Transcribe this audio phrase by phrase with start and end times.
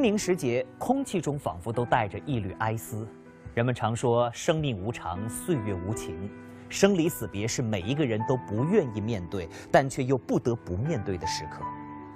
[0.00, 3.06] 清明时节，空气中仿佛都带着一缕哀思。
[3.52, 6.30] 人们常说，生命无常，岁月无情，
[6.70, 11.62] 生离死别是每一个人都不愿意面对，但却又不得不面对的时刻。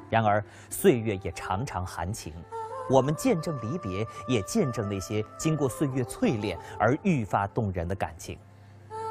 [0.09, 2.33] 然而，岁月也常常含情。
[2.89, 8.39] 我们见证离别，也见证那些经过岁月淬炼而愈发动人的感情。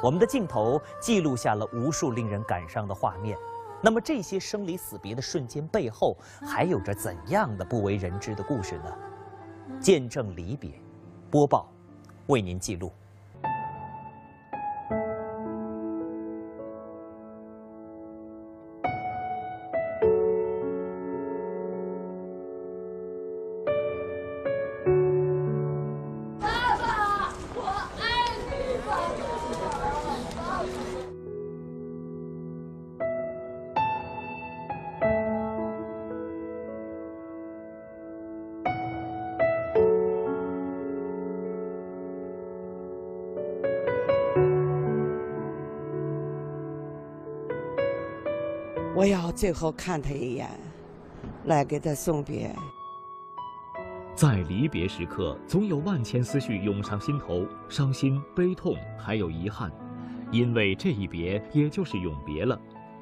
[0.02, 3.38] 我们的镜头记录下了无数令人感伤的画面。
[3.84, 8.90] 那么，这些生离死别的瞬间背后，还有着怎样的不为人知的故事呢？
[9.78, 10.72] 见证离别，
[11.30, 11.70] 播报，
[12.28, 12.90] 为您记录。
[49.04, 50.48] 我要最后看他一眼，
[51.44, 52.50] 来给他送别。
[54.14, 59.70] 在离别时刻，总有万千思绪涌上心头，伤心、悲痛，还有遗憾，
[60.32, 62.58] 因为这一别，也就是永别了。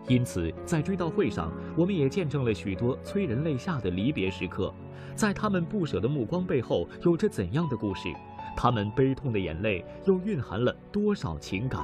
[0.09, 4.75] 因此，在追悼会上，我们也见证了许多催人泪下的离别时刻。
[5.15, 8.09] 在他们不舍的目光背后，有着怎样的故事？
[8.57, 11.81] 他们悲痛的眼泪，又蕴含了多少情感？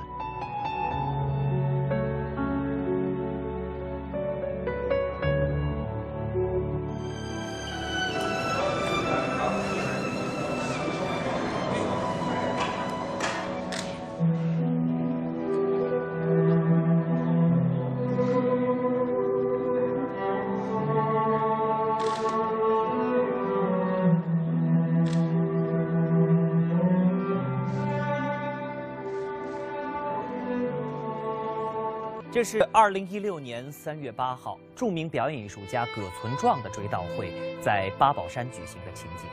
[32.38, 39.26] 这是二零一六年三月八号，著名表演艺术家葛存壮的追悼会在八宝山举行的情景。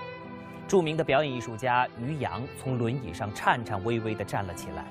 [0.68, 4.88] 著名的表演艺术家于洋从轮椅上颤颤巍巍地站了起来。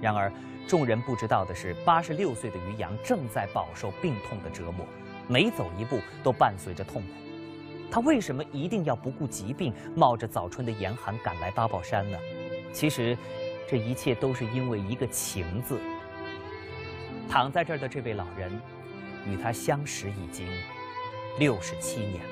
[0.00, 0.32] 然而，
[0.68, 4.86] 众人不知道的是，八十六岁的于洋正在饱受病痛的折磨，
[5.26, 7.08] 每走一步都伴随着痛苦。
[7.90, 12.16] 他为什么一定要不顾疾病，冒着早春的严寒赶来八宝山呢？
[12.72, 13.18] 其实，
[13.68, 15.80] 这一切都是因为一个“情”字。
[17.28, 18.50] 躺在这儿的这位老人，
[19.26, 20.46] 与他相识已经
[21.38, 22.30] 六十七年了。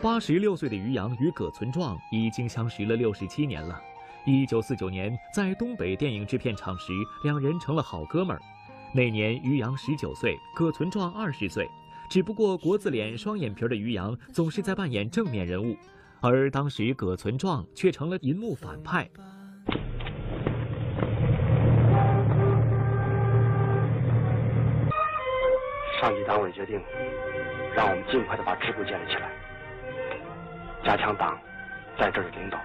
[0.00, 3.80] 八十六岁的于洋与葛存壮已经相识了六十七年了。
[4.24, 6.92] 一九四九年，在东北电影制片厂时，
[7.24, 8.40] 两人成了好哥们儿。
[8.94, 11.68] 那年，于洋十九岁，葛存壮二十岁。
[12.08, 15.76] 只不过国字脸、双眼皮的于洋总是在扮演正面人物，
[16.22, 19.08] 而当时葛存壮却成了银幕反派。
[26.00, 26.80] 上级党委决定，
[27.76, 29.30] 让我们尽快的把支部建立起来，
[30.82, 31.38] 加强党
[31.98, 32.58] 在这儿的领导。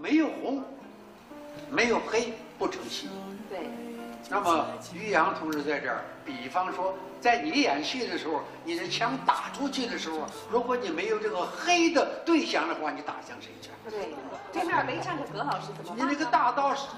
[0.00, 0.62] 没有红，
[1.68, 3.08] 没有黑，不成器。
[3.50, 3.93] 对。
[4.30, 10.20] 那么于洋同志在这儿，比方说，在你演戏的时候，你的枪打出去的时候，
[10.50, 13.70] 如果你没有这个黑的对象的话，你打向谁去？
[13.90, 14.14] 对，
[14.52, 15.92] 对面围上个葛老师怎么？
[15.94, 16.88] 你那个大刀是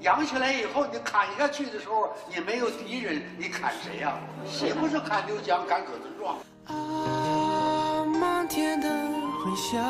[0.00, 4.14] 扬起来以后，你砍下去的时候，你没有敌人，你砍谁呀？
[4.46, 6.36] 谁不是砍刘江、砍葛存壮？
[6.66, 9.84] 啊，漫天的回响。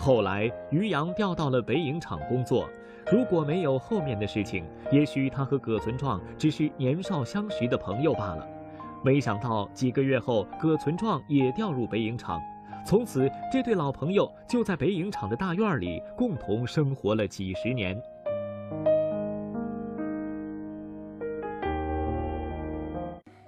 [0.00, 2.68] 后来，于洋调到了北影厂工作。
[3.10, 8.48] 如果没有后面的事情，也许他和葛存壮只是年少相识的朋友罢了。
[9.04, 12.40] 没想到几个月后，葛存壮也调入北影厂，
[12.86, 18.00] 从此这对老朋友就在北影厂的大院里共同生活了几十年。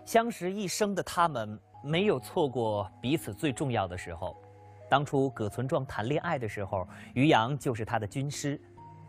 [0.05, 4.37] 相识一生的他们，没有错过彼此最重要的时候。
[4.91, 8.61] 当初葛存壮谈恋爱的时候，于洋就是他的军师。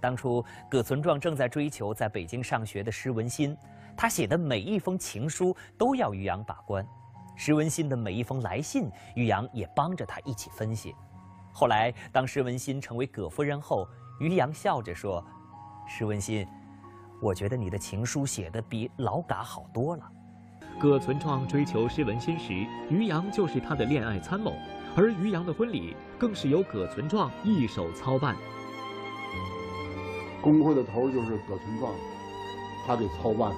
[0.06, 3.57] 当初葛存壮正在追求在北京上学的施文新，
[3.98, 6.86] 他写的每一封情书都要于洋把关。
[7.36, 10.94] 施文新的每一封来信，于洋也帮着他一起分析。
[11.52, 13.88] 后来，当施文新成为葛夫人后，
[14.19, 15.25] 于洋笑着说
[15.90, 16.48] ：“施文新，
[17.19, 20.07] 我觉得你的情书写的比老嘎好多了。”
[20.80, 22.54] 葛存壮追求施文心时，
[22.92, 24.54] 于洋就是他的恋爱参谋，
[24.96, 28.36] 而于洋的婚礼更是由葛存壮一手操办。
[30.45, 31.92] 工会的头就是葛存壮，
[32.86, 33.57] 他给操办的。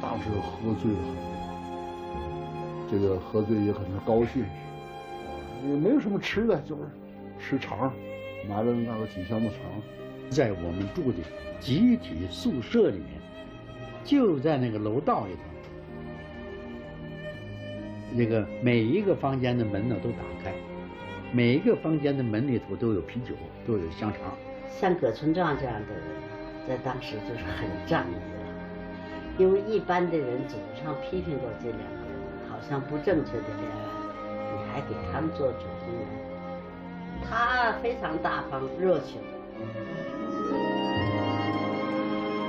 [0.00, 0.98] 当时喝醉了，
[2.90, 4.46] 这个喝醉也很高兴，
[5.68, 6.80] 也没有什么吃的，就是
[7.38, 7.92] 吃肠，
[8.48, 9.56] 买了那个几箱子肠，
[10.30, 11.18] 在我们住的
[11.60, 13.20] 集体宿舍里面，
[14.04, 15.40] 就在那个楼道里头，
[18.14, 20.54] 那个每一个房间的门呢都打开，
[21.30, 23.34] 每一个房间的门里头都有啤酒，
[23.66, 24.32] 都有香肠。
[24.68, 26.02] 像葛存壮这样的人，
[26.68, 28.20] 在当时就是很仗义了，
[29.38, 33.78] 因为一般的人祖上批评过这两个人，好像不正确的恋爱，
[34.52, 36.06] 你还给他们做主动人，
[37.28, 39.20] 他非常大方热情，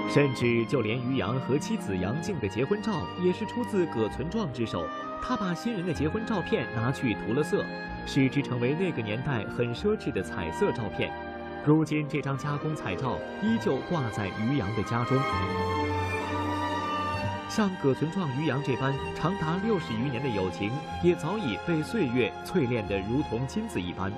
[0.10, 4.86] 甚至就连于洋和妻子杨静的结婚照也是出自葛存壮之手，
[5.22, 7.64] 他把新人的结婚照片拿去涂了色，
[8.06, 11.12] 使之成为那个年代很奢侈的彩色照片。
[11.66, 15.18] 如今这张加工彩照依旧挂在于洋的家中。
[17.50, 20.72] 像葛存壮、于洋这般长达六十余年的友情，
[21.04, 24.12] 也早已被岁月淬炼得如同金子一般。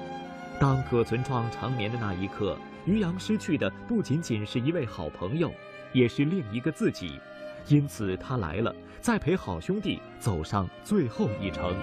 [0.59, 5.51] 当葛存壮长眠的那一刻，于洋失去的不仅仅是一位好朋友，
[5.93, 7.19] 也是另一个自己。
[7.67, 11.73] 因此，他来了，再陪好兄弟走上最后一程。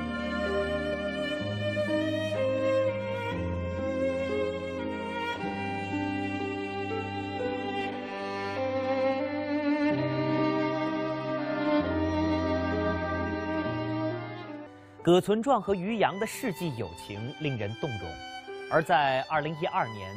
[15.08, 18.10] 葛存壮和于洋的世纪友情令人动容，
[18.70, 20.14] 而在二零一二年，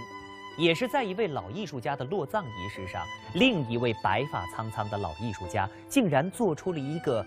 [0.58, 3.02] 也是在一位老艺术家的落葬仪式上，
[3.34, 7.26] 另一位白发苍苍的老艺术家竟然做出了一个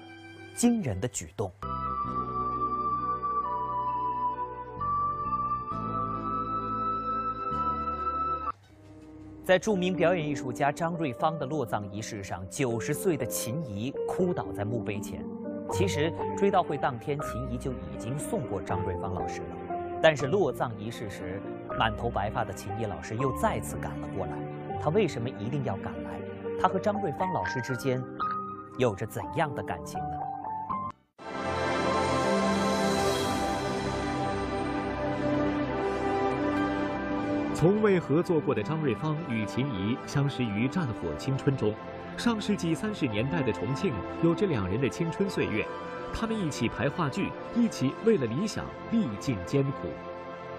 [0.55, 1.51] 惊人的举动。
[9.43, 15.25] 在著名表演艺术家张瑞芳的落葬仪式上，九十岁的秦怡哭倒在墓碑前。
[15.73, 19.57] 其实追悼会当天，秦怡就已经送过张瑞芳老师了，
[20.03, 21.41] 但是落葬仪式时，
[21.79, 24.33] 满头白发的秦怡老师又再次赶了过来。
[24.81, 26.21] 他为什么一定要赶来？
[26.61, 28.03] 他和张瑞芳老师之间
[28.79, 30.07] 有着怎样的感情呢？
[37.53, 41.75] 从未合作过的张瑞芳与秦怡相识于战火青春中。
[42.17, 45.67] 上世纪三十年代的重庆有着两人的青春岁月，
[46.13, 49.89] 他们一起排话剧，一起为了理想历尽艰苦。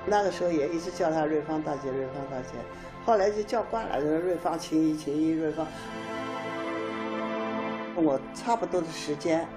[0.06, 2.54] 那个时候也一直叫他瑞芳大姐，瑞芳大姐，
[3.06, 5.66] 后来就叫惯了，就是瑞芳、秦怡、秦怡、瑞芳。
[7.96, 9.48] 我差不多的时间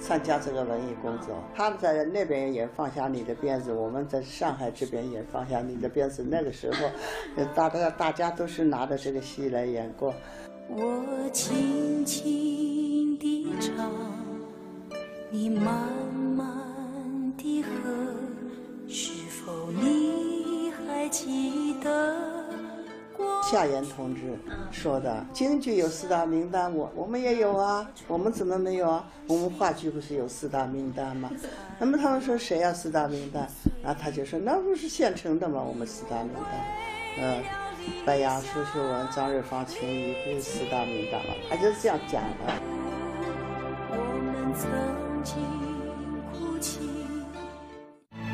[0.00, 6.22] 参加这个文艺工作，他们在那边也放下你的鞭子，我们在上海这边也放下你的鞭子。
[6.28, 10.12] 那个时候，大家大家都是拿着这个戏来演过。
[10.72, 13.90] 我轻轻地唱，
[15.28, 15.66] 你慢
[16.36, 16.46] 慢
[17.36, 17.68] 地和，
[18.88, 22.16] 是否你还记得？
[23.42, 24.38] 夏言同志
[24.70, 29.04] 说的，京剧有四大名旦，我我们也有啊，我们怎么没有啊？
[29.26, 31.32] 我们话剧不是有四大名旦吗？
[31.80, 32.72] 那么他们说谁呀？
[32.72, 33.44] 四大名旦？
[33.82, 35.60] 然后他就说那不是现成的吗？
[35.60, 37.42] 我们四大名旦，嗯。
[38.04, 41.34] 白杨、苏秀文、张瑞芳、秦怡不是四大名旦吗？
[41.48, 42.52] 他就是这样讲的。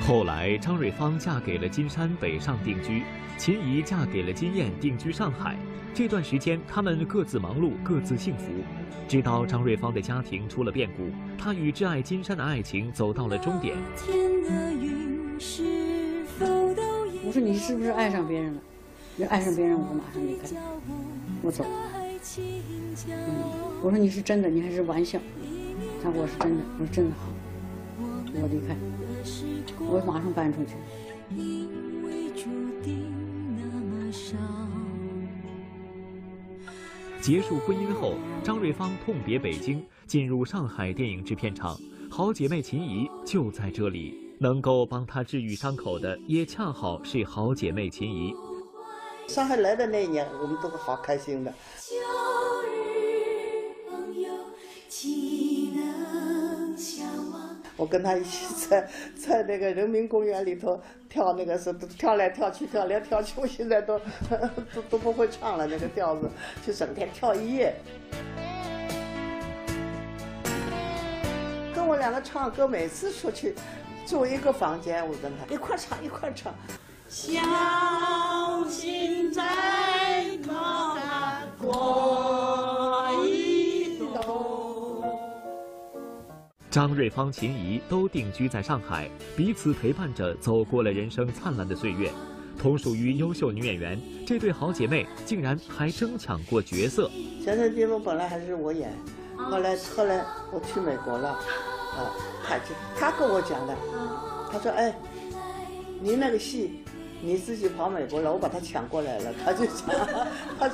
[0.00, 3.02] 后来，张瑞芳嫁给了金山北上定居，
[3.36, 5.56] 秦怡嫁给了金燕定居上海。
[5.92, 8.44] 这段时间，他们各自忙碌，各自幸福。
[9.08, 13.76] 直到张瑞芳的家庭出了变故，她与挚爱金山的爱情走到了终点。
[17.24, 18.60] 我说你是不是爱上别人了？
[19.18, 20.48] 要爱上别人，我马上离开，
[21.42, 21.64] 我走。
[23.08, 23.14] 嗯，
[23.82, 25.18] 我说你是真的，你还是玩笑？
[26.02, 27.28] 他说我是真的，我说真的好，
[28.34, 28.76] 我离开，
[29.80, 30.74] 我马上搬出去。
[37.22, 41.74] 结束婚姻后，张瑞芳痛别北京，进入上海电影制片厂。
[42.10, 48.34] 好姐妹秦怡就在这里，能够帮她治愈伤口的，也恰好是好姐妹秦怡。
[49.28, 51.52] 上海来的那一年，我们都是好开心的。
[57.76, 60.80] 我跟他一起在在那个人民公园里头
[61.10, 64.00] 跳那个是跳来跳去，跳来跳去，我现在都
[64.74, 66.30] 都都不会唱了那个调子，
[66.66, 67.74] 就整天跳一夜。
[71.74, 73.54] 跟我两个唱歌，每次出去
[74.06, 76.54] 住一个房间，我跟他一块唱一块唱。
[77.08, 77.40] 小
[78.68, 79.44] 心在
[80.44, 85.04] 那过一冬。
[86.68, 92.10] 张瑞芳、秦怡都定居在上海，彼此陪伴着走过了人生灿烂的岁月。
[92.58, 97.08] 同属于优秀女演员，这对好姐妹竟然还争抢过角色。
[97.44, 98.92] 《前程地梦》本来还是我演，
[99.36, 102.10] 后来后来我去美国了，啊，
[102.44, 102.64] 他就
[102.98, 103.76] 他跟我讲的，
[104.50, 104.92] 他说哎，
[106.00, 106.82] 你那个戏。
[107.26, 109.88] 你自己跑美国了，我把他抢过来了，他就讲，
[110.56, 110.70] 他，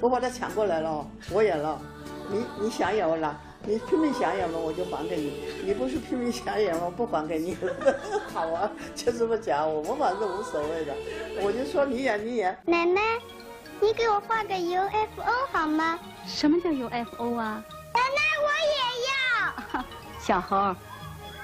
[0.00, 1.78] 我把他抢过来了，我演了，
[2.32, 6.90] 你你想演我了，你拼命想演嘛，我就还给你，你不是拼命想演吗？
[6.96, 7.94] 不还给你了，
[8.32, 10.94] 好啊，就这么讲，我们反正无所谓的，
[11.42, 12.58] 我就说你演你演。
[12.64, 13.02] 奶奶，
[13.80, 15.98] 你给我画个 UFO 好吗？
[16.26, 17.62] 什么叫 UFO 啊？
[17.92, 19.84] 奶奶，我也要。
[20.18, 20.74] 小猴，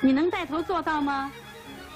[0.00, 1.30] 你能带头做到吗？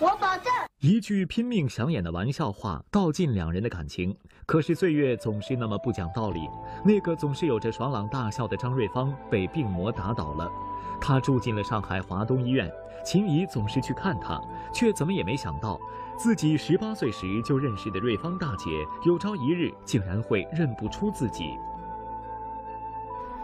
[0.04, 0.52] 我保证。
[0.80, 4.14] 一句拼命想演的玩笑话，道尽两人的感情。
[4.44, 6.46] 可是岁月总是那么不讲道理。
[6.84, 10.52] 那个总是有着爽朗大笑的张瑞芳被病魔打倒了，
[11.00, 12.70] 她住进了上海华东医院。
[13.02, 14.38] 秦怡总是去看她，
[14.74, 15.80] 却怎么也没想到，
[16.18, 18.68] 自己十八岁时就认识的瑞芳大姐，
[19.06, 21.56] 有朝一日竟然会认不出自己。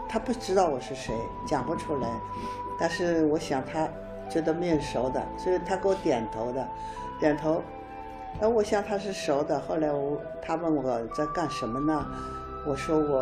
[0.07, 2.07] 她不知道我是谁，讲不出来。
[2.77, 3.89] 但是我想她。
[4.31, 6.65] 觉得面熟的，所以他给我点头的，
[7.19, 7.61] 点头。
[8.39, 9.59] 哎，我想他是熟的。
[9.59, 12.05] 后来我他问我在干什么呢？
[12.65, 13.19] 我说我，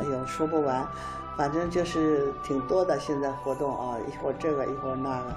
[0.00, 0.84] 哎呦说不完，
[1.36, 2.98] 反正就是挺多的。
[2.98, 5.32] 现在活动啊，一会儿这个一会儿那个。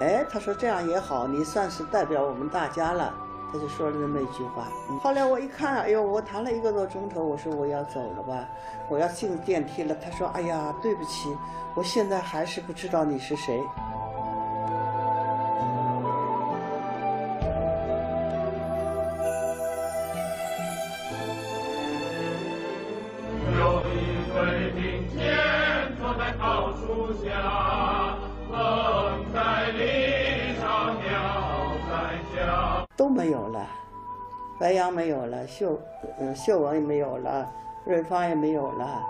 [0.00, 3.14] 哎，他说这样也好，你算是代表我们大家了。
[3.52, 4.66] 他就说了那么一句话。
[5.00, 8.44] 后来我一看，哎呦，我谈了一个多钟头，我说我要走了吧，
[8.88, 9.94] 我要进电梯了。
[9.94, 11.34] 他说，哎呀，对不起，
[11.76, 13.62] 我现在还是不知道你是谁。
[32.96, 33.66] 都没有了，
[34.58, 35.78] 白杨没有了，秀，
[36.18, 37.52] 嗯，秀文也没有了，
[37.84, 39.02] 瑞芳也没有了。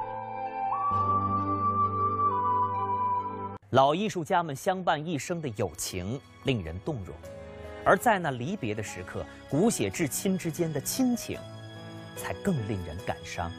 [3.71, 7.14] 老艺术家们相伴一生的友情令人动容，
[7.85, 11.38] 而在那离别的时刻，骨血至亲之间的亲情，
[12.16, 13.50] 才更令人感伤。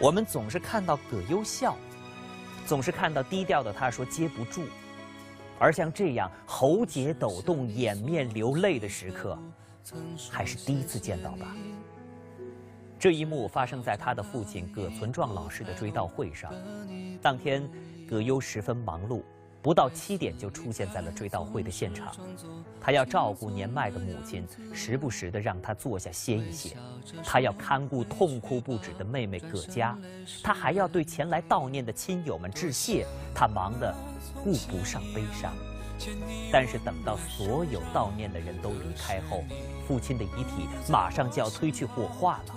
[0.00, 1.76] 我们总是看到葛优笑，
[2.68, 4.62] 总是看到低调的他说接不住。
[5.58, 9.36] 而像这样喉结抖动、掩面流泪的时刻，
[10.30, 11.56] 还是第一次见到吧。
[12.98, 16.52] 这一幕发生在他的父亲葛存壮老师的追悼会上。
[17.22, 17.66] 当天，
[18.06, 19.22] 葛优十分忙碌。
[19.68, 22.16] 不到七点就出现在了追悼会的现场，
[22.80, 26.70] 他要照顾年迈的母亲，时不时的让她坐下歇一歇；
[27.22, 29.94] 他要看顾痛哭不止的妹妹葛佳，
[30.42, 33.06] 他还要对前来悼念的亲友们致谢。
[33.34, 33.94] 他忙得
[34.42, 35.52] 顾不上悲伤。
[36.50, 39.44] 但是等到所有悼念的人都离开后，
[39.86, 42.54] 父亲的遗体马上就要推去火化了，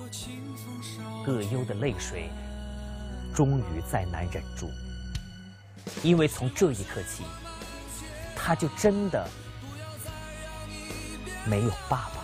[1.25, 2.29] 葛优的泪水
[3.35, 4.69] 终于再难忍住。
[6.03, 7.23] 因为从这一刻起，
[8.35, 9.27] 他就真的
[11.45, 12.20] 没有爸爸。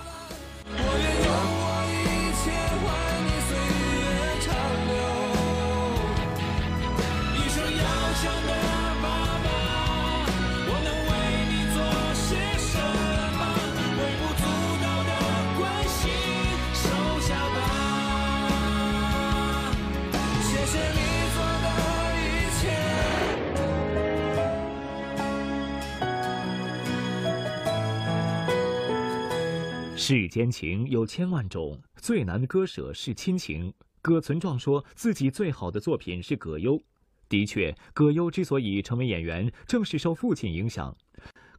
[30.10, 33.74] 世间情有千万种，最难割舍是亲情。
[34.02, 36.82] 葛存壮说自己最好的作品是葛优。
[37.28, 40.96] 的确，葛优之所以成为演员，正是受父亲影响。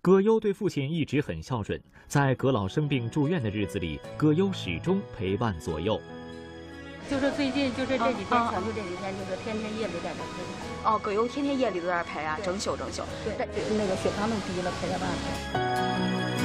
[0.00, 6.00] 葛优对父亲一直很孝顺，在葛老生病住院的日子里，葛优始终陪伴左右。
[7.11, 10.90] 就是最近，就是这几天，全部这几天，就是天天夜里在这陪。
[10.90, 13.02] 哦，葛优天天夜里都在陪啊，整宿整宿。
[13.26, 16.38] 对，那个血糖弄低了，陪他爸。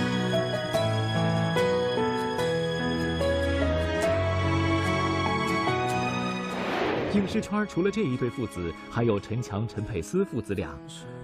[7.14, 10.70] 影视圈除了这一对父子，还有陈强、陈佩斯父子俩。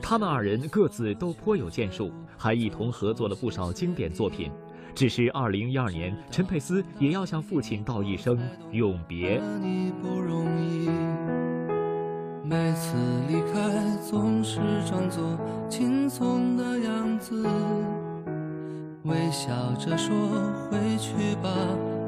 [0.02, 4.52] 他们二人各自都颇有建树，还一同合作了不少经典作品。
[4.94, 8.38] 只是二零一二年，陈佩斯也要向父亲道一声
[8.72, 9.42] 永别。
[12.44, 12.96] 每次
[13.28, 15.38] 离开总是装作
[15.70, 17.48] 轻松的样子，
[19.04, 20.16] 微笑着说
[20.70, 21.50] 回去吧，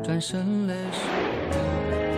[0.03, 2.11] 转身泪湿。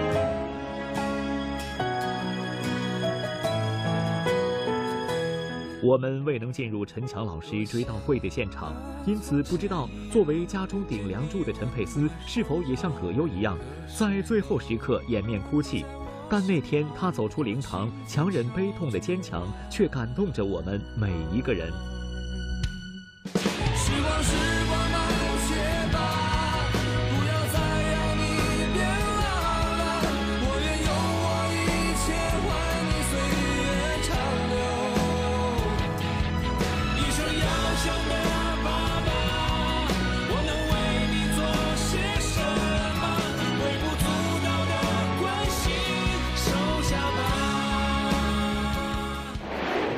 [5.83, 8.73] 我们未能进入陈强老师追悼会的现场，
[9.05, 13.57] 因此不知道作为家中顶梁柱的陈佩斯是否也像葛优一样，
[13.99, 15.83] 在最后时刻掩面哭泣。
[16.29, 21.69] 但那天他走出灵堂，强忍悲痛的坚强，却感动着我们每一个人。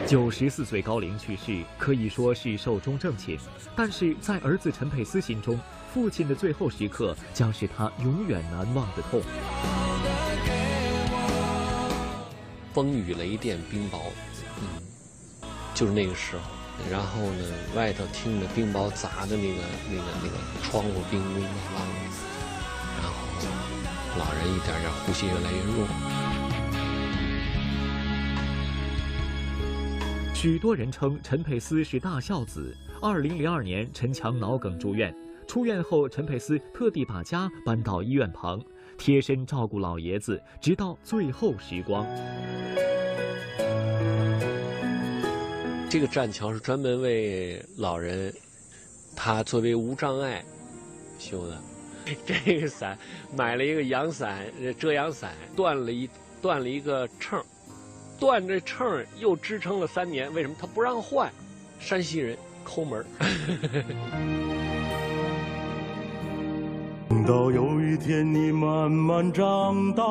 [0.07, 3.39] 九十四岁高龄去世，可以说是寿终正寝。
[3.75, 5.59] 但是在儿子陈佩斯心中，
[5.91, 9.19] 父亲的最后时刻将是他永远难忘的痛。
[12.71, 13.97] 风雨雷电冰雹，
[14.59, 14.67] 嗯，
[15.73, 16.43] 就是那个时候。
[16.91, 17.43] 然后呢，
[17.73, 22.03] 外头听着冰雹砸的那个、那个、那个窗户叮叮当当的，
[23.01, 23.15] 然后
[24.19, 25.87] 老人一点点呼吸越来越弱。
[30.35, 32.75] 许多人称陈佩斯是大孝子。
[33.01, 35.15] 二零零二年，陈强脑梗住院，
[35.47, 38.61] 出院后，陈佩斯特地把家搬到医院旁，
[38.97, 42.05] 贴身照顾老爷子，直到最后时光。
[45.89, 48.31] 这个栈桥是专门为老人，
[49.15, 50.43] 他作为无障碍
[51.17, 51.57] 修的。
[52.43, 52.95] 这个伞
[53.35, 54.45] 买了一个阳伞，
[54.77, 56.09] 遮阳伞断了一
[56.41, 57.41] 断了一个秤。
[58.19, 61.31] 断这秤又支撑了三年，为什么他不让换？
[61.77, 63.05] 山西人抠门
[67.09, 70.03] 等到有一天你慢慢长大，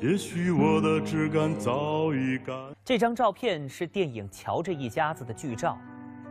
[0.00, 2.54] 也许我的枝干早已干。
[2.84, 5.76] 这张照片是电影《瞧这一家子》的剧照。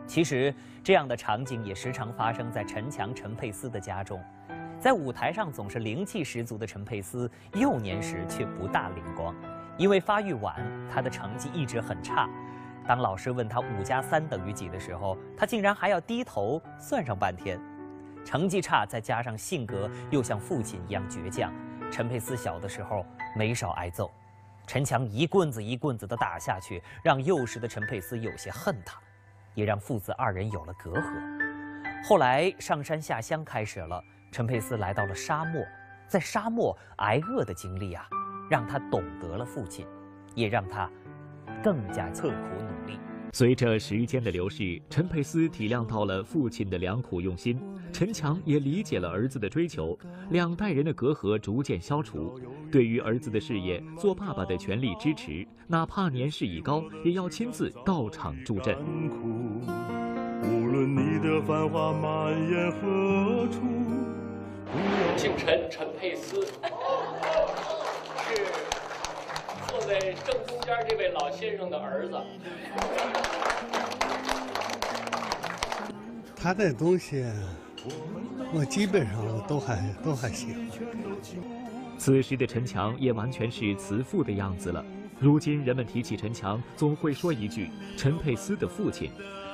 [0.08, 4.24] 其实，这样的场景也时常发生在陈强、陈佩斯的家中。
[4.80, 9.36] 在舞台上总是灵气十足的陈佩斯，幼年时却不大灵光。
[9.78, 10.56] 因为发育晚，
[10.90, 12.30] 他的成绩一直很差。
[12.86, 17.60] 当老师问他五加三等于几的时候，他竟然还要低头算上半天。
[18.26, 21.52] 成绩差，再加上性格又像父亲一样倔强，
[21.92, 23.06] 陈佩斯小的时候
[23.36, 24.12] 没少挨揍。
[24.66, 28.98] 陈强一棍子一棍子的打下去，让幼时的陈佩斯有些恨他，
[29.56, 32.04] 也让父子二人有了隔阂。
[32.06, 35.62] 后来上山下乡开始了，陈佩斯来到了沙漠，
[36.08, 38.08] 在沙漠挨饿的经历啊。
[38.50, 39.86] 让他懂得了父亲，
[40.36, 40.90] 也让他
[41.64, 43.00] 更加刻苦努力。
[43.36, 47.60] 随着时间的流逝，陈佩斯体谅到了父亲的良苦用心，
[47.92, 49.98] 陈强也理解了儿子的追求，
[50.30, 52.40] 两代人的隔阂逐渐消除。
[52.72, 58.78] 对于儿子的事业，做爸爸的全力支持，哪怕年事已高，也要亲自到场助阵。
[60.44, 63.62] 无论你的繁华蔓延何处，
[65.18, 66.46] 姓陈，陈佩斯。
[69.84, 72.18] 是坐在正中间这位老先生的儿子。
[76.36, 77.26] 他的东西，
[78.54, 80.70] 我基本上都还都还行。
[81.98, 84.84] 此时的陈强也完全是慈父的样子了。
[85.20, 89.12] 如今人们提起陈强，总会说一句“陈佩斯的父亲”。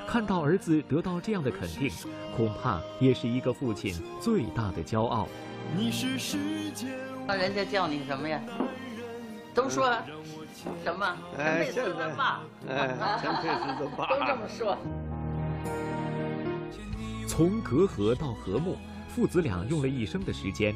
[0.08, 1.92] 看到儿子得到这样的肯定，
[2.36, 5.28] 恐怕也是一个父亲最大的骄傲。
[5.78, 6.88] 你是世界。
[7.28, 8.42] 那人家叫你什么呀？
[9.54, 9.92] 都说
[10.84, 11.18] 什么？
[11.36, 14.78] 陈佩斯的爸，哎，陈佩斯的爸，都这么说。
[17.28, 20.74] 从隔阂到和睦，父子俩用了一生的时间，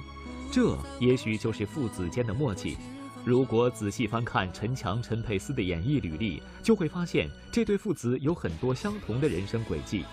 [0.51, 2.77] 这也许就是父子间的默契。
[3.25, 10.05] 如果仔细翻看陈强、陈佩斯的演艺履历，就会发现这对父子有很多相同的人生轨迹。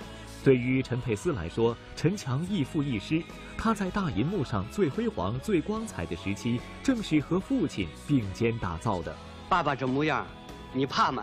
[0.42, 3.22] 对于陈佩斯来说，陈强亦父亦师。
[3.58, 9.14] 他在大银幕上最辉煌、最光彩的时期，正是和父亲并肩打造的。
[9.50, 10.26] 爸爸这模样，
[10.72, 11.22] 你怕吗？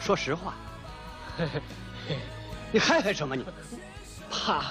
[0.00, 0.54] 说实话，
[2.72, 3.36] 你害怕什么？
[3.36, 3.44] 你
[4.28, 4.64] 怕？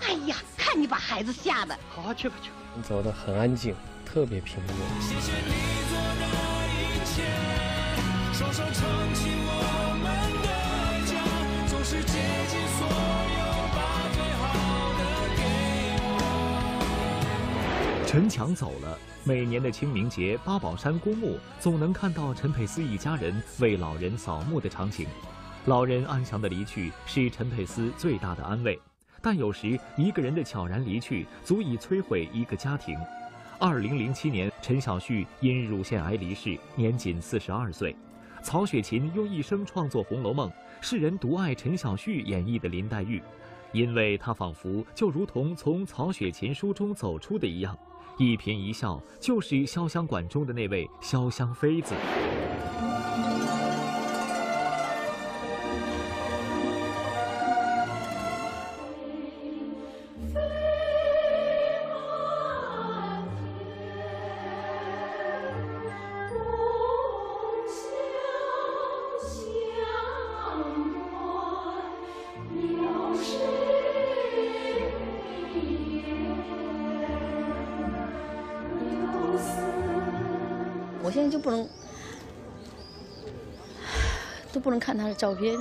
[0.00, 1.78] 哎呀，看你把孩子吓的！
[1.94, 2.50] 好好去吧，去。
[2.82, 5.51] 走的很安静，特别平静。
[18.12, 25.06] 陈强走了，每年的清明节，八宝山公墓总能看到陈佩斯一家人为老人扫墓的场景。
[25.64, 28.78] 老人安详的离去是陈佩斯最大的安慰，
[29.22, 32.98] 但有时一个人的悄然离去足以摧毁一个家庭。
[33.58, 37.96] 二零零七年，陈小旭因乳腺癌离世，年仅四十二岁。
[38.42, 40.50] 曹雪芹用一生创作《红楼梦》，
[40.82, 43.22] 世人独爱陈小旭演绎的林黛玉，
[43.72, 47.74] 因为她仿佛就如同从曹雪芹书中走出的一样，
[48.22, 51.94] 一颦一笑就是潇湘馆中的那位潇湘妃子。
[81.12, 81.68] 现在就不能，
[84.50, 85.58] 都不能看他的照片。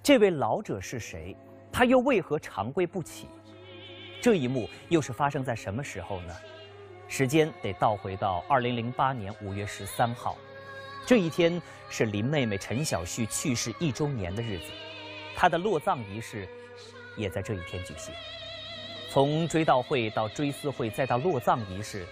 [0.00, 1.36] 这位老者是谁？
[1.72, 3.26] 他又为何长跪不起？
[4.22, 6.34] 这一幕又是发生在什么时候呢？
[7.08, 10.36] 时间得倒回到二零零八年五月十三号，
[11.04, 14.66] 这一天是林妹妹陈小旭去世一周年的日子，
[15.34, 16.48] 她的落葬仪式
[17.16, 18.14] 也在这一天举行。
[19.10, 22.06] 从追悼会到追思会再到落葬仪式。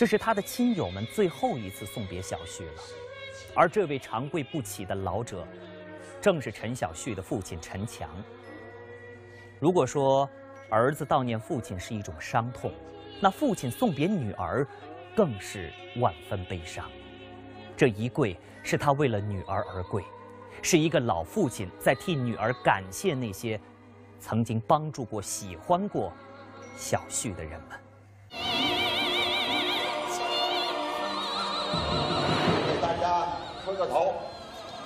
[0.00, 2.82] 这是他的亲友们最后一次送别小旭了，
[3.54, 5.46] 而这位长跪不起的老者，
[6.22, 8.08] 正是陈小旭的父亲陈强。
[9.58, 10.26] 如果说
[10.70, 12.72] 儿子悼念父亲是一种伤痛，
[13.20, 14.66] 那父亲送别女儿，
[15.14, 16.90] 更是万分悲伤。
[17.76, 20.02] 这一跪是他为了女儿而跪，
[20.62, 23.60] 是一个老父亲在替女儿感谢那些
[24.18, 26.10] 曾经帮助过、喜欢过
[26.74, 27.78] 小旭的人们。
[32.66, 33.26] 给大家
[33.64, 34.14] 磕个头，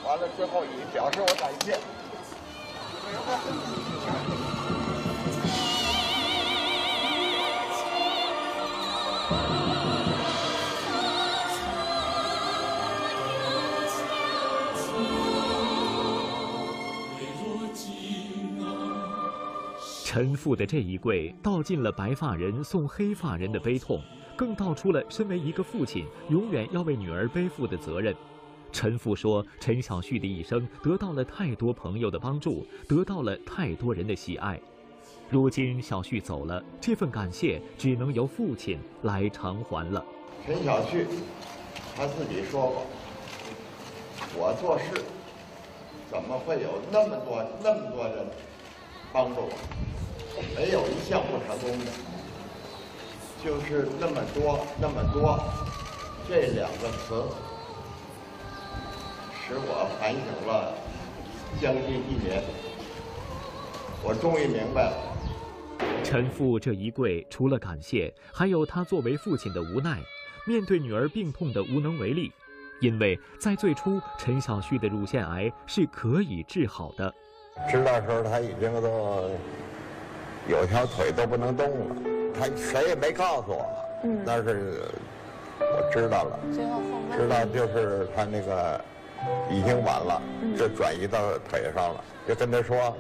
[0.05, 1.79] 完了之后以表示我感谢。
[20.05, 24.01] 陈父的这一跪，道尽了白发人送黑发人的悲痛。
[24.37, 28.15] 更道出了身为一个父亲永远要为女儿背负的责任。
[28.73, 34.61] 陈父说：“陈小旭的一生得到了太多朋友的帮助，得到了太多人的喜爱。
[35.31, 40.05] 如今小旭走了，这份感谢只能由父亲来偿还了。”
[40.45, 41.07] 陈小旭
[41.97, 42.87] 他自己说过
[44.35, 45.05] ：“我做事
[46.11, 48.27] 怎么会有那么多那么多人
[49.13, 49.55] 帮助我？
[50.57, 51.93] 没有一项不成功的。”
[53.45, 55.39] 就是那么多那么多，
[56.27, 57.23] 这两个词
[59.47, 60.73] 使我反省了
[61.61, 62.43] 将近一年，
[64.03, 64.97] 我终于明白了。
[66.03, 70.01] 陈父这一跪，除了感谢，还有他作为父亲的无奈，
[70.47, 72.33] 面对女儿病痛的无能为力。
[72.81, 77.13] 因为在最初，陈小旭的乳腺癌是可以治好的。
[77.71, 79.31] 知道时候他已经都
[80.49, 82.24] 有条腿都不能动了。
[82.39, 83.67] 他谁也没告诉我，
[84.05, 84.83] 嗯但是
[85.61, 86.39] 我知道了，
[87.17, 88.85] 知道就是他那个
[89.51, 90.21] 已经晚了，
[90.59, 92.97] 就转移到腿上了，就跟他说，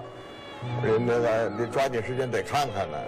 [0.82, 2.98] 人那个你抓紧时间得看看呢，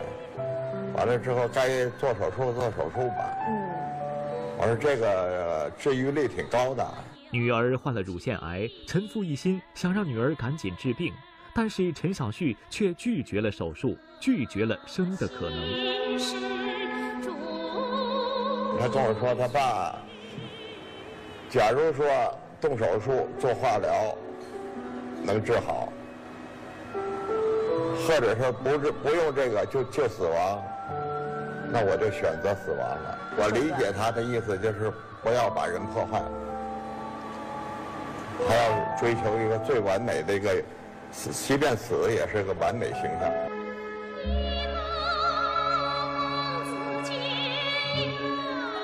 [0.96, 3.36] 完了之后该做手术做手术吧。
[3.48, 3.68] 嗯，
[4.58, 6.86] 我说这个治愈率挺高的。
[7.30, 11.12] 女儿患了乳腺癌，陈父一心想让女儿赶紧治病。
[11.54, 15.95] 但是陈小旭却拒绝了手术，拒绝了生的可能。
[18.78, 19.94] 他跟我说，他爸，
[21.50, 22.06] 假如说
[22.60, 24.16] 动手术做化疗
[25.22, 25.88] 能治好，
[28.06, 30.62] 或者说不是不用这个就就死亡，
[31.70, 33.18] 那我就选择死亡了。
[33.38, 36.22] 我理解他的意思，就是不要把人破坏，
[38.48, 40.62] 他要追求一个最完美的一个。
[41.12, 43.55] 即便死也是个完美形象。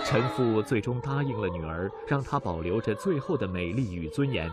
[0.04, 4.50] 陈父最终答应了女儿，让她保留着最后的美丽与尊严。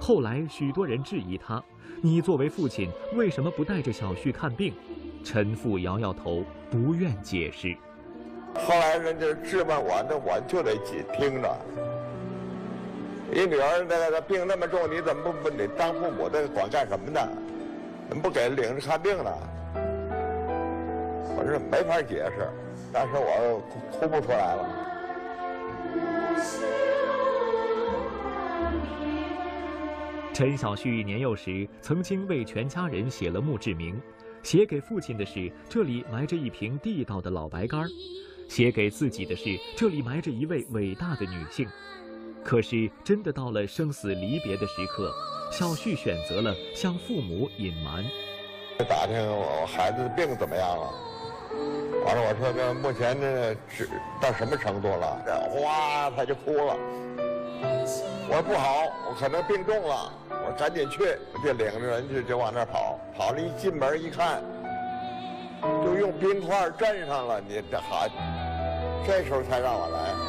[0.00, 1.62] 后来许多人质疑他
[2.02, 4.74] ：“你作为父亲，为什么不带着小旭看病？”
[5.24, 7.76] 陈父摇摇头，不愿解释。
[8.54, 10.76] 后来人家质问我，那我就得
[11.18, 11.56] 听着。
[13.30, 17.20] 你女儿那个病那么重，你怎么不不你当父母的管干什么呢？
[18.08, 19.30] 怎么不给领着看病呢？
[21.36, 22.48] 我这没法解释。
[22.92, 24.82] 但是我哭不出来了。
[30.32, 33.98] 陈小旭年幼时曾经为全家人写了墓志铭，
[34.42, 37.88] 写给父亲的是这里埋着一瓶地道的老白干
[38.46, 41.66] 写给自己的是这里埋着一位伟大的女性。
[42.44, 45.10] 可是真的到了生死离别的时刻，
[45.50, 48.04] 小旭选择了向父母隐瞒。
[48.86, 51.15] 打听我孩子的病怎么样了？
[52.04, 53.88] 完了，我说这目前这是
[54.20, 55.22] 到什么程度了？
[55.26, 56.76] 这哗，他就哭了。
[58.28, 60.12] 我说不好，我可能病重了。
[60.30, 62.98] 我赶紧去，就领着人去，就往那儿跑。
[63.16, 64.40] 跑了一进门一看，
[65.84, 67.40] 就用冰块镇上了。
[67.40, 68.06] 你这好，
[69.06, 70.25] 这时候才让我来。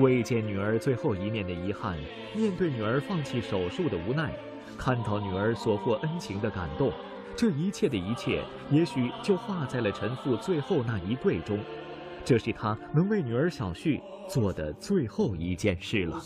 [0.00, 1.96] 未见女儿最后一面的遗憾，
[2.34, 4.32] 面对女儿放弃手术的无奈，
[4.78, 6.92] 看到女儿所获恩情的感动，
[7.36, 11.58] 这一切的一切，也许就化在了陈父最后那一跪中。
[12.24, 16.20] 这是他能为女儿小旭做的最后一件事了。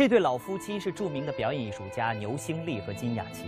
[0.00, 3.44] 这对老夫妻是著名的表演艺术家牛兴利和金雅琴，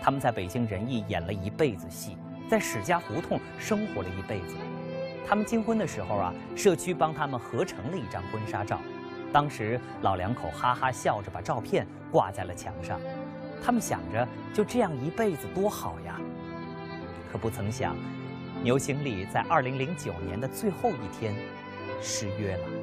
[0.00, 2.16] 他们在北京人艺演了一辈子戏，
[2.48, 4.56] 在史家胡同生活了一辈子。
[5.28, 8.80] 他们金婚的时候啊，社区帮他们合成了一张婚纱照，
[9.34, 12.98] 当时老两口哈哈笑着把照片挂在了墙上。
[13.62, 16.18] 他们想着就这样一辈子多好呀，
[17.30, 17.94] 可不曾想，
[18.62, 21.34] 牛兴利在2009年的最后一天
[22.00, 22.81] 失约了。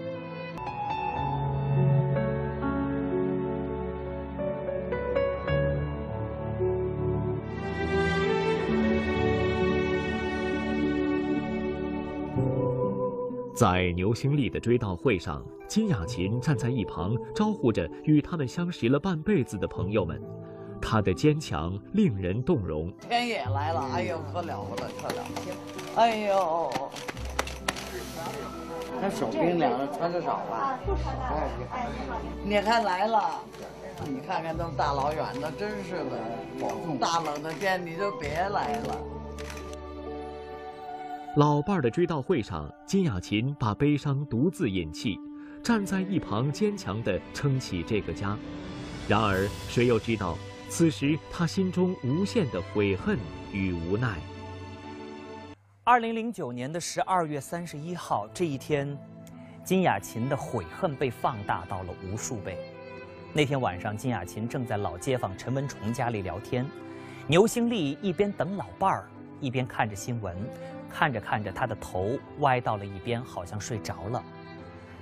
[13.59, 20.17] 在牛兴利的追悼会上，金雅琴站在一旁招呼着与他们相识了半辈子的朋友们，
[20.81, 22.89] 她的坚强令人动容。
[23.01, 26.71] 天也来了，哎呦，可了不得，可了不得，哎呦，
[29.01, 30.79] 他手冰凉了，穿的少吧？
[32.45, 33.43] 你看来了，
[34.05, 38.95] 你看看那么大老远的，真是的，大冷的天你就别来了。
[41.35, 45.15] 老伴儿的追悼会上，金雅琴把悲伤独自隐弃，
[45.63, 48.35] 站在一旁坚强地撑起这个家。
[49.07, 50.35] 然而，谁又知道，
[50.69, 53.15] 此时她心中无限的悔恨
[53.53, 54.17] 与无奈。
[55.83, 58.97] 二零零九年的十二月三十一号这一天，
[59.63, 62.57] 金雅琴的悔恨被放大到了无数倍。
[63.33, 66.65] 那天晚上，金雅琴正在老街坊陈文崇家里聊天，
[67.27, 69.07] 牛兴利一边等老伴儿，
[69.39, 70.35] 一边看着新闻。
[70.89, 74.23] 看着看着，他的头歪到了一边，好像睡着了。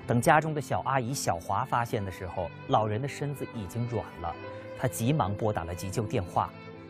[0.05, 4.33] 等家中的小阿姨小华发现的时候，老人的身子已经软了。
[4.79, 6.49] 她急忙拨打了急救电话，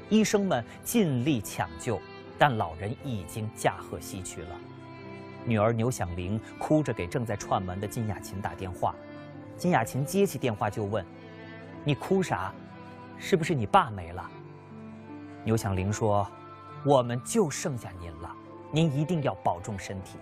[0.09, 1.99] 医生们尽力抢救，
[2.37, 4.49] 但老人已经驾鹤西去了。
[5.45, 8.93] 女儿牛响铃哭着给正在串门的金雅琴打电话，
[9.57, 11.03] 金雅琴接起电话就问
[11.83, 12.53] ：“你哭啥？
[13.17, 14.29] 是不是你爸没了？”
[15.43, 16.29] 牛响铃说
[16.85, 18.35] ：“我们就剩下您了。”
[18.71, 20.17] 您一定要保重身体。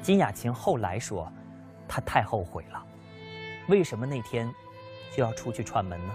[0.00, 1.30] 金雅琴后来说，
[1.86, 2.84] 她太后悔了。
[3.68, 4.50] 为什么那天
[5.14, 6.14] 就要出去串门呢？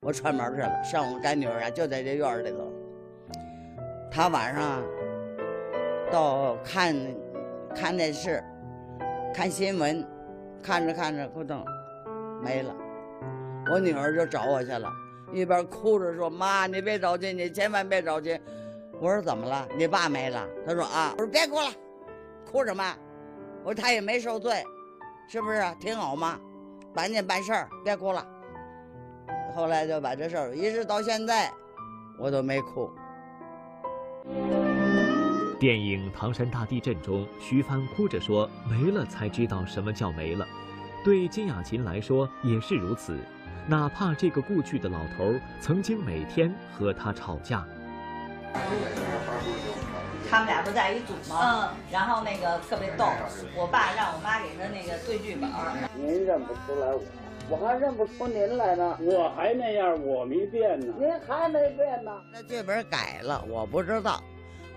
[0.00, 2.72] 我串门去了，上午干女儿啊，就在这院里头。
[4.10, 4.82] 她晚上
[6.10, 6.96] 到看
[7.74, 8.42] 看电视，
[9.34, 10.02] 看新闻，
[10.62, 11.62] 看着看着，咕咚
[12.42, 12.74] 没了。
[13.70, 14.90] 我女儿就找我去了。
[15.32, 18.38] 一边哭着说：“妈，你别着急，你千万别着急。”
[19.00, 19.68] 我说：“怎么了？
[19.76, 21.70] 你爸没了？”他说：“啊。”我说：“别哭了，
[22.50, 22.96] 哭什么？”
[23.64, 24.64] 我说：“他也没受罪，
[25.28, 25.62] 是不是？
[25.78, 26.38] 挺好吗？
[26.94, 28.26] 赶紧办事儿，别哭了。”
[29.54, 31.52] 后来就把这事儿一直到现在，
[32.18, 32.90] 我都没哭。
[35.58, 40.46] 电影《唐山大地震》中，徐帆哭着说：“没了才知道什么叫没了。”
[41.04, 43.18] 对金雅琴来说也是如此。
[43.70, 47.62] 哪怕这个故去的老头曾经每天和他吵架，
[50.30, 51.38] 他们俩不在一组吗？
[51.38, 53.04] 嗯，然后那个特别逗，
[53.54, 55.50] 我爸让我妈给他那个对剧本。
[55.94, 57.02] 您认不出来我，
[57.50, 58.98] 我还认不出您来呢。
[59.02, 60.94] 我还那样，我没变呢。
[60.98, 62.10] 您还没变呢。
[62.32, 64.18] 那剧本改了，我不知道。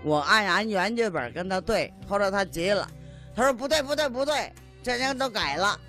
[0.04, 2.86] 我按俺原剧本跟他对，后来他急了，
[3.34, 4.52] 他说不对不对不对，
[4.82, 5.80] 这人都改了。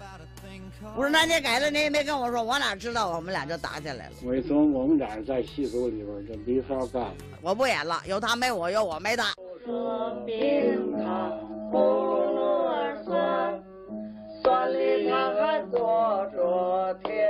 [0.96, 3.10] 我说那你改了，你也没跟我说，我哪知道？
[3.16, 4.12] 我们俩就打起来了。
[4.26, 7.12] 为什么我们俩在戏组里边就没法干？
[7.42, 9.34] 我不演了，有他没我，有我没他。
[9.66, 11.40] 说冰糖
[11.72, 13.64] 葫芦儿酸，
[14.44, 17.28] 酸里它还做着甜。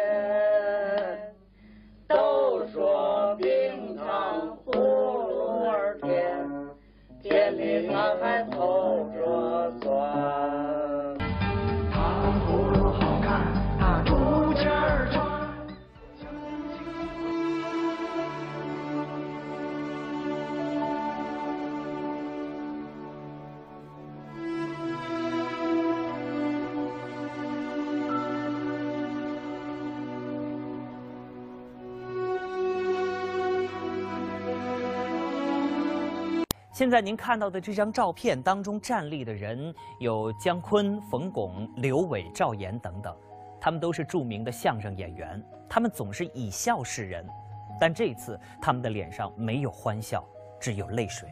[2.09, 6.45] 都说冰糖葫芦儿甜，
[7.21, 10.62] 甜里它还透着酸。
[36.73, 43.15] 现在您看到的这张照片当中站立的人有姜昆、冯巩、刘伟、赵岩等等，
[43.61, 47.23] 他们都是著名的相声演员，他们总是以笑示人，
[47.79, 50.25] 但这次他们的脸上没有欢笑，
[50.59, 51.29] 只有泪水，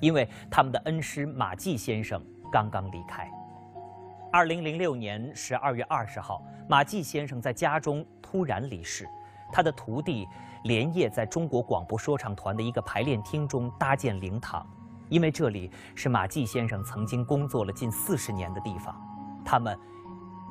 [0.00, 3.28] 因为他们的恩师马季先生刚刚离开。
[4.30, 9.04] 二零零六年十二月二十号，马季先生在家中突然离世，
[9.52, 10.28] 他的徒弟
[10.62, 14.64] 连夜在中国广播说唱团的一个排练厅中搭建灵堂。
[15.08, 18.94] 因为这里是马季先生曾经工作了近四十年的地方，
[19.44, 19.78] 他们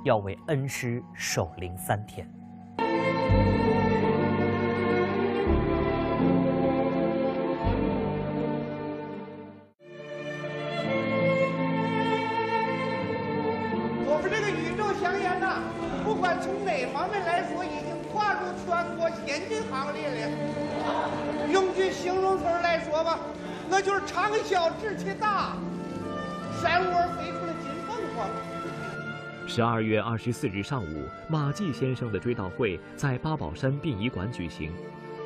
[0.04, 2.30] 要为恩师守灵三天。
[24.28, 25.56] 那就是长小志气大，
[26.60, 28.28] 山窝飞出了金凤凰。
[29.48, 34.72] 十二月二十四日上午，马季先生的追悼会在八宝山殡仪馆举行。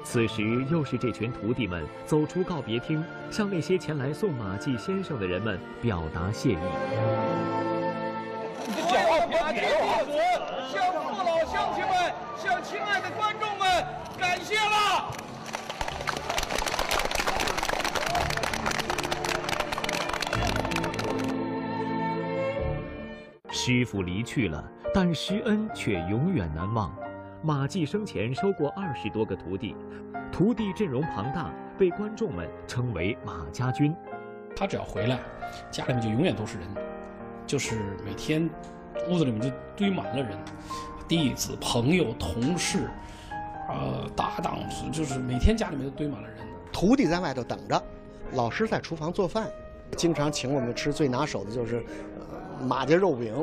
[0.04, 6.58] 此时，又是这群徒弟们走出告别厅，向那些前来送马季先生的人们表达谢意。
[9.32, 9.66] 马季弟
[10.06, 10.20] 子
[10.74, 13.86] 向父老乡亲们，向亲爱的观众们，
[14.18, 15.14] 感谢了。
[23.69, 26.91] 师傅离去了，但师恩却永远难忘。
[27.43, 29.75] 马季生前收过二十多个徒弟，
[30.32, 33.95] 徒弟阵容庞大，被观众们称为“马家军”。
[34.58, 35.19] 他只要回来，
[35.69, 36.67] 家里面就永远都是人，
[37.45, 38.49] 就是每天
[39.08, 40.36] 屋子里面就堆满了人，
[41.08, 42.89] 弟子、朋友、同事，
[43.69, 44.58] 呃，搭档，
[44.91, 46.38] 就是每天家里面都堆满了人。
[46.71, 47.79] 徒弟在外头等着，
[48.32, 49.47] 老师在厨房做饭，
[49.95, 51.86] 经常请我们吃最拿手的就是。
[52.67, 53.34] 马家肉饼，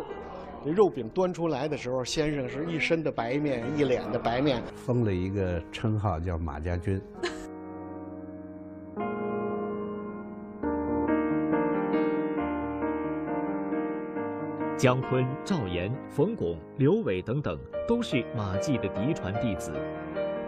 [0.66, 7.00] 这肉饼端出来的时候，先生是一身的白面，一脸的白面，封了一个称号叫马家军。
[14.76, 19.70] 姜昆、赵岩、冯巩、刘伟等等都是马季的嫡传弟子。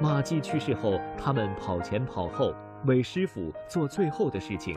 [0.02, 2.52] 马季去世后，他们跑前跑后，
[2.86, 4.76] 为师傅做最后的事情。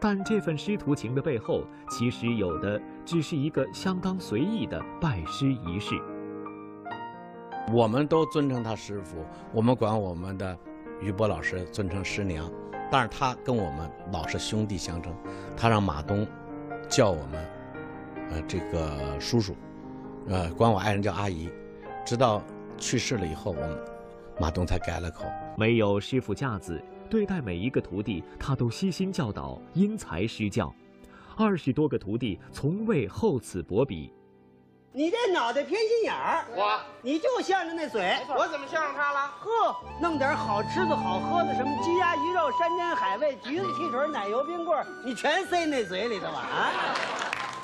[0.00, 5.94] 但这份师徒情的背后，其实有的只是一个相当随意的拜师仪式。
[7.72, 10.58] 我们都尊称他师傅，我们管我们的
[11.00, 12.50] 于波老师尊称师娘，
[12.90, 15.14] 但是他跟我们老是兄弟相称。
[15.56, 16.26] 他让马东
[16.88, 17.48] 叫我们，
[18.30, 19.56] 呃，这个叔叔，
[20.28, 21.50] 呃，管我爱人叫阿姨。
[22.04, 22.42] 直到
[22.76, 23.78] 去世了以后，我们
[24.38, 25.24] 马东才改了口。
[25.56, 26.78] 没有师傅架子。
[27.08, 30.72] 对待每一个徒弟，他都悉心教导，因材施教。
[31.36, 34.12] 二十多个徒弟从未厚此薄彼。
[34.92, 39.26] 你这脑袋偏心眼儿，我你就向着那嘴，我怎么向着他了？
[39.40, 46.70] 呵，弄点好吃的好喝的，什么鸡鸭鱼肉、山珍海味、橘子汽水、奶油冰棍你全塞那嘴里头了啊！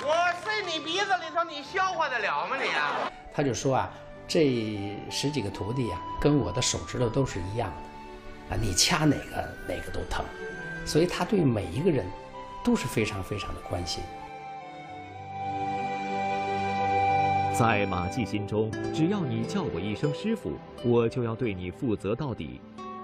[0.03, 0.11] 我
[0.43, 2.67] 塞你鼻子里头，你消化得了吗你？
[2.69, 3.89] 啊他就说啊，
[4.27, 7.90] 这十几个徒弟啊，跟我的手指头都是一样的。
[8.51, 10.23] 啊，你掐哪个哪个都疼，
[10.85, 12.05] 所以他对每一个人
[12.63, 14.03] 都是非常非常的关心。
[17.57, 22.59] 在马季心中，只要你叫我一声师傅，我就要对你负责到底。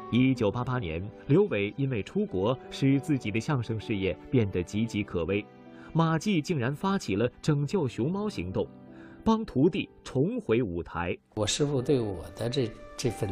[0.10, 5.46] 一九八八年，刘伟因为出国，使自己的相声事业变得岌岌可危。
[5.94, 8.66] 马季竟然发起了拯救熊猫行动，
[9.24, 11.16] 帮徒弟重回舞台。
[11.36, 13.30] 我师傅对我的这这份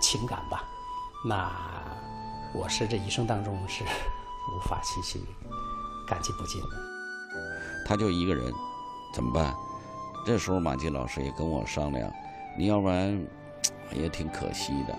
[0.00, 0.64] 情感吧，
[1.24, 1.50] 那
[2.52, 5.24] 我是这一生当中是无法细细
[6.06, 6.68] 感激不尽的。
[7.86, 8.52] 他就一个人，
[9.14, 9.54] 怎么办？
[10.24, 12.10] 这时候马季老师也跟我商量，
[12.56, 13.20] 你要不然
[13.92, 14.96] 也挺可惜的，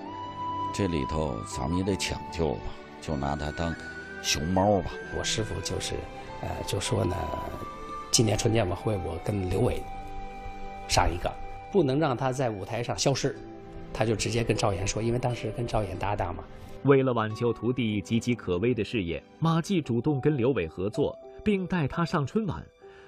[0.74, 2.61] 这里头咱们也得抢救吧，
[3.01, 3.76] 就拿他当
[4.21, 4.91] 熊猫吧。
[5.17, 5.95] 我师傅就是。
[6.41, 7.15] 呃，就说呢，
[8.11, 9.82] 今年春节晚会我跟刘伟
[10.89, 11.32] 上一个，
[11.71, 13.39] 不能让他在舞台上消失，
[13.93, 16.43] 他就直接跟赵岩说，因为当时跟赵岩搭档嘛。
[16.83, 22.61] 为了挽救徒弟岌岌可危的事业，马季主动跟刘伟合作，并带他上春晚，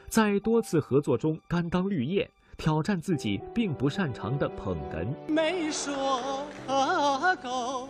[0.07, 5.05] 在多次合作中甘当绿叶，挑战自己并不擅长的捧哏。
[5.27, 6.45] 没说
[7.43, 7.89] 够。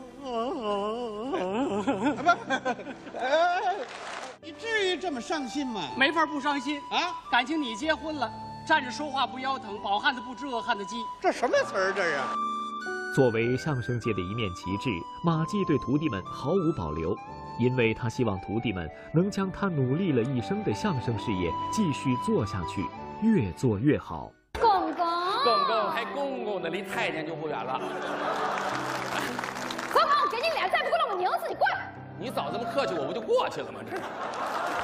[4.41, 5.89] 你至于这么伤心吗？
[5.95, 7.13] 没法不伤心啊！
[7.31, 8.31] 感情你结婚了，
[8.67, 10.95] 站着说话不腰疼，饱汉子不知饿汉子饥。
[11.21, 11.93] 这什么词儿？
[11.93, 12.17] 这是。
[13.16, 14.89] 作为相声界的一面旗帜，
[15.24, 17.18] 马季对徒弟们毫无保留，
[17.57, 22.86] 因为他希望徒弟们能将他努力了一生的相声事业继续做下去，
[23.22, 24.30] 越做越好。
[24.59, 25.05] 公公，
[25.45, 27.80] 公公还公公呢，离太监就不远了。
[29.93, 31.93] 公公，给你脸，再不给我弄拧死你，过来。
[32.20, 33.80] 你早这么客气，我不就过去了吗？
[33.89, 33.97] 这，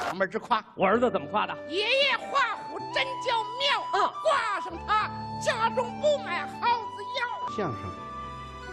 [0.08, 1.54] 旁边直夸我儿子怎么夸的？
[1.68, 7.54] 爷爷画虎真叫妙，啊，挂上他，家中不买耗子药。
[7.54, 7.82] 相声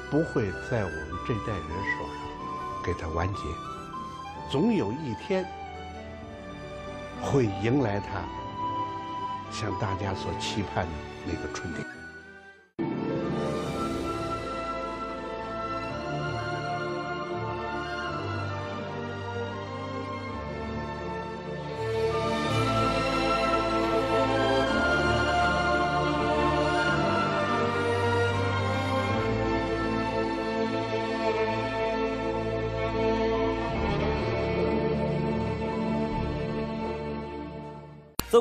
[0.09, 3.41] 不会在我们这代人手上给他完结，
[4.49, 5.45] 总有一天
[7.21, 8.21] 会迎来他
[9.51, 10.91] 向大家所期盼的
[11.25, 11.98] 那个春天。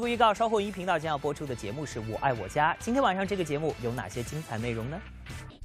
[0.09, 2.75] 预告，稍后一频道将要播出的节目是我爱我家。
[2.81, 4.99] 今天晚上这个节目有哪些精彩内容呢？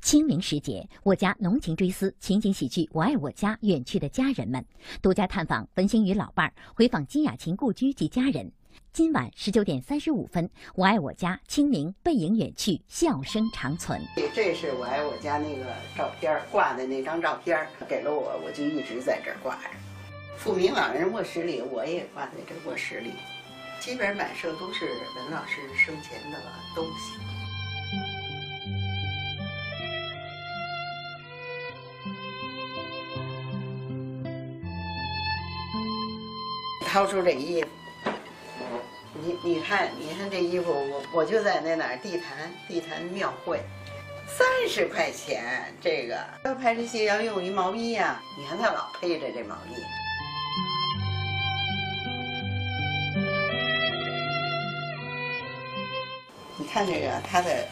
[0.01, 4.63] 清明时节，我家浓情追思情景喜剧《我爱我家》，远去的家人们
[5.01, 8.51] 独家探访文星宇老伴儿，回访金雅琴故居及家人。
[8.91, 14.01] 今晚十九点三十五分，《我爱我家》清明背影远去，笑声长存。
[14.35, 15.65] 这是我爱我家那个
[15.95, 19.69] 照片挂的那张照片，给了我，我就一直在这儿挂着。
[20.37, 23.13] 富民老人卧室里，我也挂在这卧室里。
[23.84, 26.38] 基本摆设都是文老师生前的
[26.73, 27.19] 东西。
[36.88, 37.67] 掏出这衣服，
[39.21, 43.59] 你你看，你看这衣服，我我就在那哪儿地坛地坛庙会，
[44.25, 50.03] 三十块钱这个要拍这戏要用一毛衣呀，你看他老配着这毛衣。
[56.74, 57.67] 看这个他的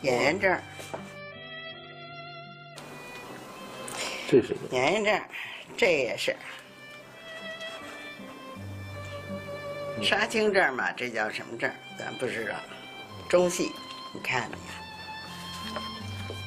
[0.00, 0.58] 演员证，
[4.26, 5.20] 这是演员证，
[5.76, 6.34] 这也是
[10.02, 10.90] 杀青证嘛？
[10.92, 11.70] 这叫什么证？
[11.98, 12.54] 咱不知道。
[13.28, 13.70] 中戏，
[14.14, 14.50] 你看，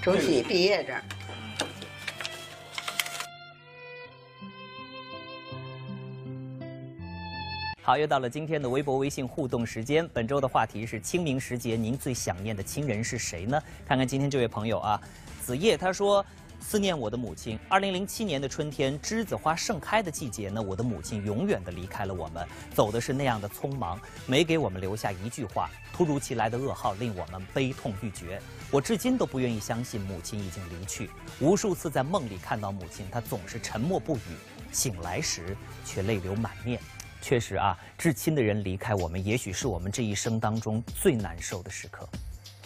[0.01, 0.99] 中戏毕业证。
[7.89, 10.07] 好，又到了今天的微博、微信互动时间。
[10.09, 13.59] 本周的话题是清明时节，您最想念的亲人是谁呢？
[13.83, 15.01] 看看今天这位朋友啊，
[15.41, 16.23] 子夜他说，
[16.59, 17.57] 思念我的母亲。
[17.67, 25.67] 二零零七年的春天，栀子花盛开的季节呢，我的母亲永远的离开了我们，走的是那样的匆忙，没给我们留下一句话。
[25.91, 31.09] 突如其来的噩耗令我们悲痛欲绝，我至今都不愿意相信母亲已经离去。
[31.39, 34.37] 无数次在梦里看到母亲，她总是沉默不语，
[34.71, 36.79] 醒来时却泪流满面。
[37.21, 42.07] 确实啊，至亲的人离开我们，也许是我们这一生当中最难受的时刻。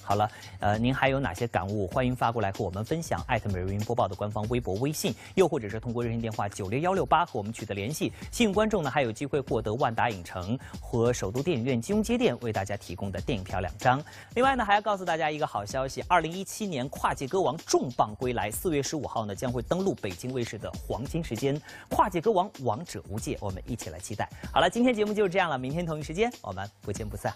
[0.04, 0.30] 好了，
[0.60, 1.88] 呃，您还有哪些感悟？
[1.88, 3.24] 欢迎发过来和我们分享。
[3.28, 8.12] 艾特每日云播报的官方微博、微信，又或者是通过热线电话九六幺六八和我们取得联系。
[8.32, 14.04] 幸运观众呢，还有机会获得万达影城和首都电影院金融街店为大家提供的电影票两张。
[14.36, 21.60] 另外呢，还要告诉大家一个好消息：二零一七年跨界歌王重磅归来，四月十五号呢将会登陆北京卫视的黄金时间。
[21.90, 24.30] 跨界歌王王者无界，我们一起来期待。
[24.52, 27.34] 好了，今天节目就是这样了，明天同一时间我们不见不散。